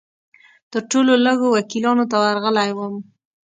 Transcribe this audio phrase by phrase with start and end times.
[0.71, 2.93] تر ټولو لږو وکیلانو ته ورغلی وم.